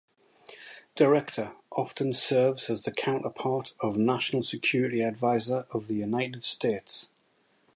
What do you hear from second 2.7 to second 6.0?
as the counterpart of National Security Advisor of the